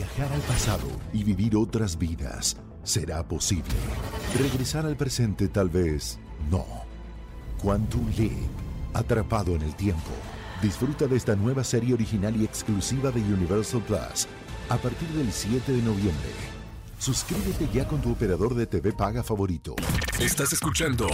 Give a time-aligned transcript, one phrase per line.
[0.00, 3.74] Viajar al pasado y vivir otras vidas será posible.
[4.38, 6.18] Regresar al presente tal vez
[6.50, 6.64] no.
[7.62, 8.32] Quantum Leap,
[8.94, 10.10] atrapado en el tiempo.
[10.62, 14.26] Disfruta de esta nueva serie original y exclusiva de Universal Plus
[14.70, 16.30] a partir del 7 de noviembre.
[16.98, 19.76] Suscríbete ya con tu operador de TV paga favorito.
[20.18, 21.08] Estás escuchando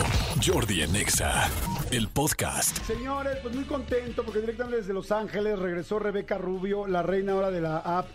[0.47, 1.51] Jordi Anexa,
[1.91, 2.79] el podcast.
[2.87, 7.51] Señores, pues muy contento porque directamente desde Los Ángeles regresó Rebeca Rubio, la reina ahora
[7.51, 8.07] de la app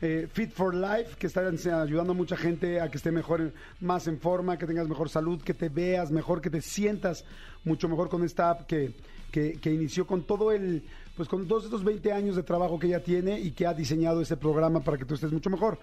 [0.00, 4.06] eh, Fit for Life, que está ayudando a mucha gente a que esté mejor, más
[4.06, 7.24] en forma, que tengas mejor salud, que te veas mejor, que te sientas
[7.64, 8.92] mucho mejor con esta app que,
[9.30, 10.82] que, inició con todo el,
[11.16, 14.20] pues con todos estos 20 años de trabajo que ella tiene y que ha diseñado
[14.20, 15.78] este programa para que tú estés mucho mejor.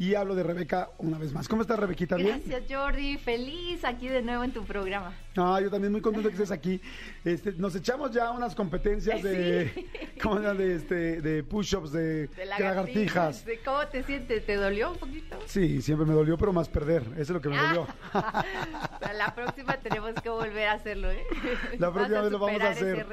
[0.00, 1.46] Y hablo de Rebeca una vez más.
[1.46, 2.16] ¿Cómo estás, Rebequita?
[2.16, 2.40] ¿Bien?
[2.46, 3.18] Gracias, Jordi.
[3.18, 5.12] Feliz aquí de nuevo en tu programa.
[5.36, 6.80] Ah, yo también muy contento que estés aquí.
[7.22, 9.90] Este, nos echamos ya unas competencias de,
[10.22, 13.44] ¿cómo de, este, de push-ups, de, De lagartijas.
[13.44, 14.46] ¿De ¿Cómo te sientes?
[14.46, 15.36] ¿Te dolió un poquito?
[15.44, 17.02] Sí, siempre me dolió, pero más perder.
[17.12, 17.86] Eso es lo que me dolió.
[18.12, 21.22] Para la próxima tenemos que volver a hacerlo, ¿eh?
[21.78, 23.06] La próxima vez lo vamos a hacer.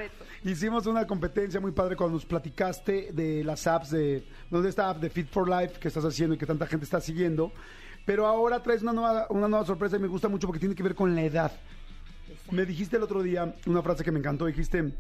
[0.46, 5.02] Hicimos una competencia muy padre cuando nos platicaste de las apps de, donde esta app
[5.02, 7.52] de Fit for Life que estás haciendo y que tanta gente está siguiendo.
[8.06, 10.84] Pero ahora traes una nueva, una nueva sorpresa y me gusta mucho porque tiene que
[10.84, 11.52] ver con la edad.
[12.52, 14.46] Me dijiste el otro día una frase que me encantó.
[14.46, 14.94] Dijiste,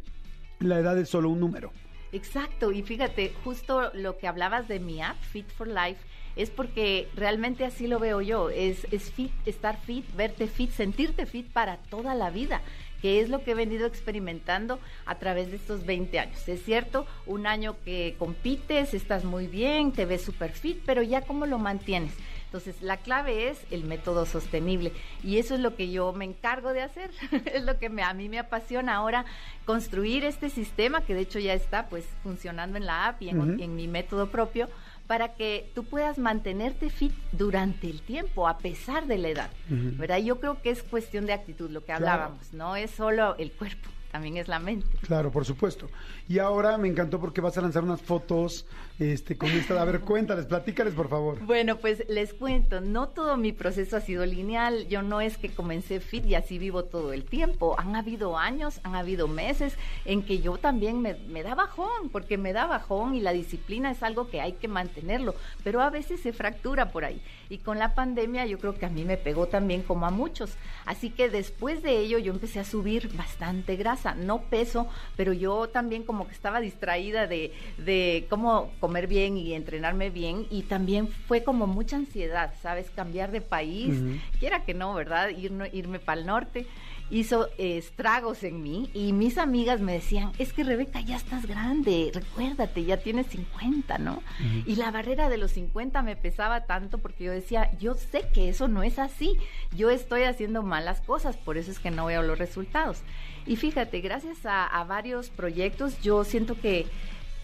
[0.60, 1.72] la edad es solo un número.
[2.12, 6.00] Exacto, y fíjate, justo lo que hablabas de mi app, Fit for Life,
[6.38, 11.26] es porque realmente así lo veo yo, es, es fit, estar fit, verte fit, sentirte
[11.26, 12.62] fit para toda la vida
[13.02, 16.48] que es lo que he venido experimentando a través de estos 20 años.
[16.48, 21.22] Es cierto, un año que compites, estás muy bien, te ves super fit, pero ya
[21.22, 22.14] cómo lo mantienes.
[22.46, 26.72] Entonces, la clave es el método sostenible y eso es lo que yo me encargo
[26.72, 27.12] de hacer.
[27.54, 29.26] es lo que me, a mí me apasiona ahora
[29.66, 33.40] construir este sistema que de hecho ya está pues funcionando en la app y en,
[33.40, 33.62] Ujú.
[33.62, 34.70] en mi método propio
[35.08, 39.50] para que tú puedas mantenerte fit durante el tiempo, a pesar de la edad.
[39.70, 40.18] ¿verdad?
[40.18, 42.06] Yo creo que es cuestión de actitud, lo que Claro.
[42.08, 44.88] hablábamos, no es solo el cuerpo, también es la mente.
[45.02, 45.90] Claro, por supuesto.
[46.28, 48.66] Y ahora me encantó porque vas a lanzar unas fotos
[49.00, 49.80] este, con esta.
[49.80, 51.40] A ver, cuéntales, platícales, por favor.
[51.46, 54.88] Bueno, pues les cuento, no todo mi proceso ha sido lineal.
[54.88, 57.76] Yo no es que comencé fit y así vivo todo el tiempo.
[57.78, 59.76] Han habido años, han habido meses
[60.06, 64.02] en que yo también me, da bajón, porque me da bajón y la disciplina es
[64.02, 67.22] algo que hay que mantenerlo, pero a veces se fractura por ahí.
[67.50, 70.56] Y con la pandemia yo creo que a mí me pegó también como a muchos.
[70.86, 75.70] Así que después de ello yo empecé a subir bastante grasa, no peso, pero yo
[75.70, 81.10] también como que estaba distraída de, de cómo comer bien y entrenarme bien y también
[81.10, 82.90] fue como mucha ansiedad, ¿sabes?
[82.90, 84.16] Cambiar de país, Ujú.
[84.40, 85.28] quiera que no, ¿verdad?
[85.32, 86.66] Ir- irme para el norte
[87.10, 91.46] hizo eh, estragos en mí y mis amigas me decían, es que Rebeca ya estás
[91.46, 94.22] grande, recuérdate, ya tienes 50, ¿no?
[94.66, 98.48] Y la barrera de los 50 me pesaba tanto porque yo decía, yo sé que
[98.50, 99.36] eso no es así,
[99.76, 103.00] yo estoy haciendo malas cosas, por eso es que no veo los resultados.
[103.46, 106.88] Y fíjate, gracias a, a varios proyectos, yo siento que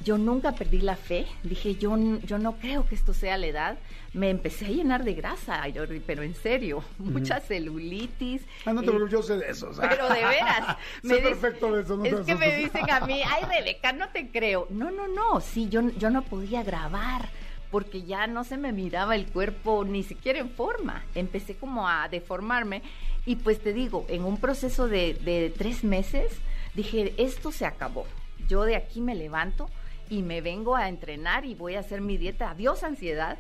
[0.03, 1.25] yo nunca perdí la fe.
[1.43, 3.77] Dije, yo, yo no creo que esto sea la edad.
[4.13, 8.43] Me empecé a llenar de grasa, Jordi, pero en serio, mucha celulitis.
[8.65, 9.69] Ah, no te eh, yo sé de eso.
[9.69, 9.89] o sea.
[9.89, 10.77] pero de veras.
[11.03, 14.29] Sé perfecto de eso, no es que me dicen a mí, ay, Rebeca, no te
[14.29, 14.67] creo.
[14.69, 15.41] No, no, no.
[15.41, 17.29] Sí, yo, yo no podía grabar
[17.71, 21.03] porque ya no se me miraba el cuerpo ni siquiera en forma.
[21.15, 22.83] Empecé como a deformarme
[23.25, 26.31] y pues te digo, en un proceso de, de tres meses
[26.75, 28.05] dije, esto se acabó.
[28.47, 29.69] Yo de aquí me levanto
[30.13, 32.51] y me vengo a entrenar y voy a hacer mi dieta.
[32.51, 33.37] Adiós ansiedad.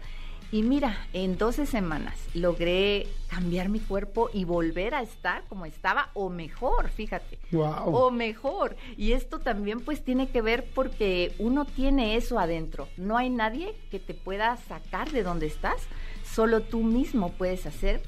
[0.51, 6.09] Y mira, en 12 semanas logré cambiar mi cuerpo y volver a estar como estaba
[6.13, 7.39] o mejor, fíjate.
[7.51, 7.95] Guau.
[7.95, 8.75] O mejor.
[8.97, 12.87] Y esto también pues tiene que ver porque uno tiene eso adentro.
[12.97, 15.87] No hay nadie que te pueda sacar de donde estás.
[16.23, 18.03] Solo tú mismo puedes hacer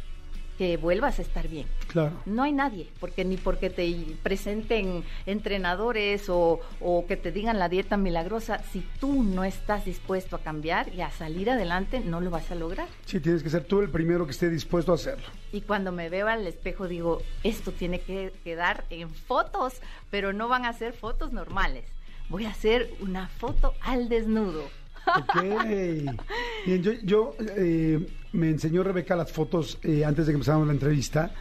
[0.57, 1.67] que vuelvas a estar bien.
[1.87, 2.13] Claro.
[2.25, 7.69] No hay nadie, porque ni porque te presenten entrenadores o, o que te digan la
[7.69, 12.29] dieta milagrosa, si tú no estás dispuesto a cambiar y a salir adelante, no lo
[12.29, 12.87] vas a lograr.
[13.05, 15.25] Sí, tienes que ser tú el primero que esté dispuesto a hacerlo.
[15.51, 19.73] Y cuando me veo al espejo digo, esto tiene que quedar en fotos,
[20.09, 21.85] pero no van a ser fotos normales.
[22.29, 24.63] Voy a hacer una foto al desnudo.
[25.07, 25.43] Ok.
[26.65, 28.05] Bien, yo, yo, eh,
[28.35, 31.31] me enseñó Rebeca las fotos eh, antes de que empezáramos la entrevista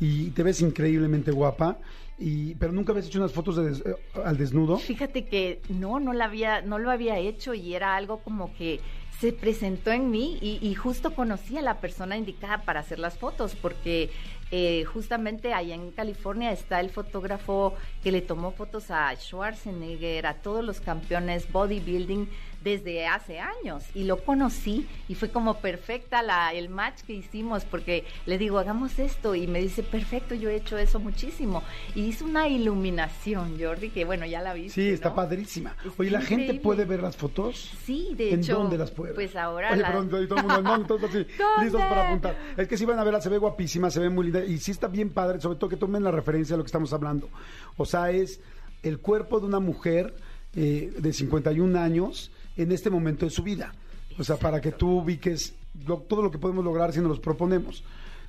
[0.00, 1.78] y te ves increíblemente guapa.
[2.18, 4.78] Y, pero nunca habías hecho unas fotos de des- eh, al desnudo.
[4.78, 8.78] Fíjate que no, no la había, no lo había hecho y era algo como que
[9.20, 13.18] se presentó en mí y, y justo conocí a la persona indicada para hacer las
[13.18, 14.10] fotos porque
[14.56, 17.74] eh, justamente allá en California está el fotógrafo
[18.04, 22.28] que le tomó fotos a Schwarzenegger, a todos los campeones bodybuilding
[22.62, 27.64] desde hace años y lo conocí y fue como perfecta la, el match que hicimos
[27.66, 31.62] porque le digo, hagamos esto y me dice, perfecto, yo he hecho eso muchísimo.
[31.94, 34.80] Y hizo una iluminación, Jordi, que bueno, ya la viste.
[34.80, 35.14] Sí, está ¿no?
[35.16, 35.76] padrísima.
[35.84, 37.70] Está Oye, ¿la gente puede ver las fotos?
[37.84, 38.54] Sí, de ¿En hecho.
[38.54, 39.16] dónde las puede ver?
[39.16, 39.70] Pues ahora.
[39.72, 41.26] Oye, la- perdón, todo el mundo, no, todos así,
[41.62, 42.34] listos para apuntar.
[42.56, 44.70] Es que si van a verla, se ve guapísima, se ve muy linda y sí
[44.70, 47.28] está bien padre, sobre todo que tomen la referencia a lo que estamos hablando.
[47.76, 48.40] O sea, es
[48.82, 50.14] el cuerpo de una mujer
[50.54, 53.74] eh, de 51 años en este momento de su vida.
[54.18, 55.54] O sea, para que tú ubiques
[55.86, 57.82] lo- todo lo que podemos lograr si nos los proponemos.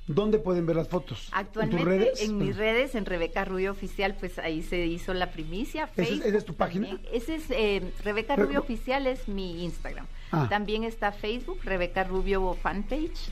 [0.08, 1.28] ¿Dónde pueden ver las fotos?
[1.32, 2.22] Actualmente ¿En tus redes?
[2.22, 5.90] en mis redes, en Rebeca Rubio Oficial, pues ahí se hizo la primicia.
[5.96, 6.88] ¿Ese es- Facebook esa es tu página?
[6.88, 7.08] también.
[7.12, 10.06] Ese es eh, Rebeca Re- Rubio Oficial es mi Instagram.
[10.30, 10.46] Ah.
[10.48, 13.30] También está Facebook, Rebeca Rubio Fanpage.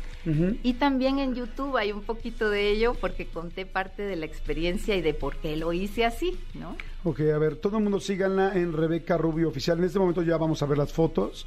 [0.63, 4.97] Y también en YouTube hay un poquito de ello porque conté parte de la experiencia
[4.97, 6.77] y de por qué lo hice así, ¿no?
[7.05, 9.79] Ok, a ver, todo el mundo síganla en Rebeca Rubio Oficial.
[9.79, 11.47] En este momento ya vamos a ver las fotos.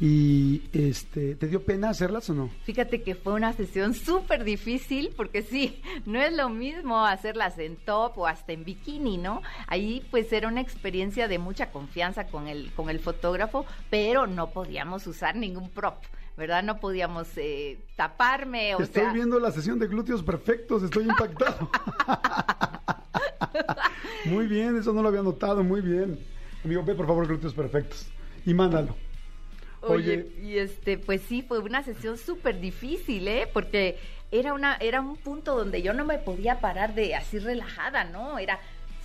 [0.00, 2.50] Y este, ¿te dio pena hacerlas o no?
[2.62, 7.76] Fíjate que fue una sesión súper difícil porque sí, no es lo mismo hacerlas en
[7.76, 9.42] top o hasta en bikini, ¿no?
[9.66, 14.50] Ahí pues era una experiencia de mucha confianza con el, con el fotógrafo, pero no
[14.50, 15.96] podíamos usar ningún prop,
[16.38, 16.62] ¿verdad?
[16.62, 19.12] No podíamos eh, taparme, o Estoy sea...
[19.12, 21.68] viendo la sesión de glúteos perfectos, estoy impactado.
[24.24, 26.18] muy bien, eso no lo había notado, muy bien.
[26.64, 28.06] Amigo, ve por favor glúteos perfectos
[28.46, 28.94] y mándalo.
[29.80, 33.48] Oye, y este, pues sí, fue una sesión súper difícil, ¿eh?
[33.52, 33.98] Porque
[34.30, 38.38] era una, era un punto donde yo no me podía parar de así relajada, ¿no?
[38.38, 38.60] Era,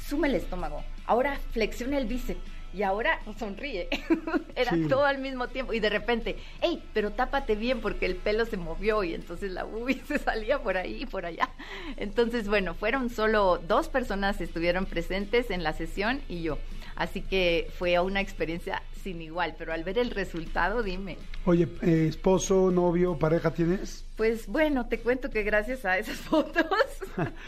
[0.07, 2.41] sume el estómago, ahora flexiona el bíceps.
[2.73, 3.87] Y ahora sonríe.
[4.55, 4.87] Era Sí.
[4.87, 5.73] todo al mismo tiempo.
[5.73, 9.65] Y de repente, hey, pero tápate bien porque el pelo se movió y entonces la
[9.65, 11.49] uvi se salía por ahí y por allá.
[11.97, 16.57] Entonces, bueno, fueron solo dos personas estuvieron presentes en la sesión y yo.
[16.95, 19.55] Así que fue una experiencia sin igual.
[19.57, 21.17] Pero al ver el resultado, dime.
[21.45, 24.05] Oye, eh, esposo, novio, pareja tienes?
[24.15, 26.65] Pues bueno, te cuento que gracias a esas fotos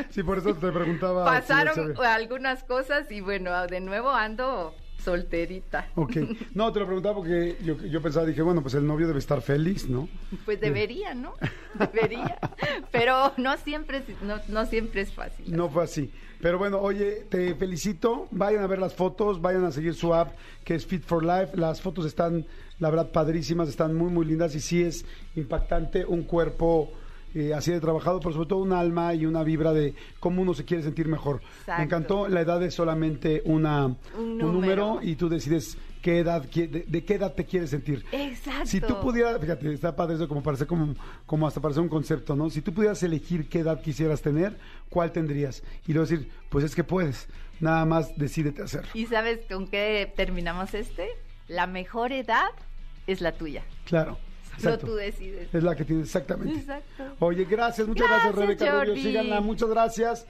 [0.10, 1.26] sí, por eso te preguntaba.
[1.26, 4.74] pasaron algunas cosas y bueno, de nuevo ando
[5.06, 5.88] solterita.
[5.96, 6.18] Ok,
[6.54, 9.42] no, te lo preguntaba porque yo, yo pensaba, dije, bueno, pues el novio debe estar
[9.42, 10.10] feliz, ¿no?
[10.44, 11.34] Pues debería, ¿no?
[11.94, 12.38] Debería.
[12.92, 15.56] Pero no siempre, es- no, no siempre es fácil.
[15.56, 16.12] No fue así.
[16.42, 18.28] Pero bueno, oye, te felicito.
[18.32, 21.56] Vayan a ver las fotos, vayan a seguir su app que es Fit for Life.
[21.56, 22.46] Las fotos están,
[22.80, 25.06] la verdad, padrísimas, están muy, muy lindas y sí es
[25.36, 26.92] impactante un cuerpo
[27.36, 30.54] eh, así de trabajado, pero sobre todo un alma y una vibra de cómo uno
[30.54, 31.42] se quiere sentir mejor.
[31.60, 31.74] Exacto.
[31.78, 34.54] Me encantó, la edad es solamente una, un, número.
[34.54, 35.00] número.
[35.02, 38.06] y tú decides qué edad, de, de qué edad te quieres sentir.
[38.14, 38.68] Exacto.
[38.68, 40.96] Si tú pudieras, fíjate, está padre eso como parece como,
[41.26, 42.50] como hasta parece un concepto, ¿no?
[42.50, 44.58] Si tú pudieras elegir qué edad quisieras tener,
[44.90, 45.62] ¿cuál tendrías?
[45.88, 47.28] Y luego decir, pues es que puedes,
[47.60, 48.90] nada más decídete hacerlo.
[48.94, 51.10] ¿Y sabes con qué terminamos este?
[51.50, 52.48] La mejor edad
[53.08, 53.64] es la tuya.
[53.86, 54.18] Claro.
[54.64, 55.54] No tú decides.
[55.54, 56.60] Es la que tienes, exactamente.
[56.60, 57.04] Exacto.
[57.20, 59.04] Oye, gracias, muchas gracias, Gracias, Rebeca Rubio.
[59.04, 60.26] Síganla, muchas gracias.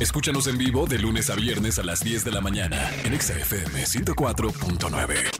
[0.00, 3.34] Escúchanos en vivo de lunes a viernes a las 10 de la mañana en Exa
[3.34, 5.33] FM 104.9.